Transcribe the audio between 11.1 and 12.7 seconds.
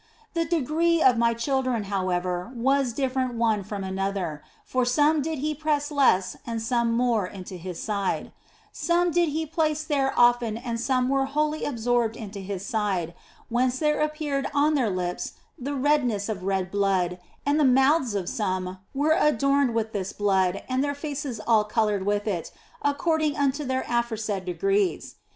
wholly absorbed into His